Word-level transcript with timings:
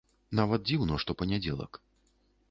Нават 0.37 0.63
дзіўна, 0.69 0.95
што 1.03 1.15
панядзелак. 1.19 1.79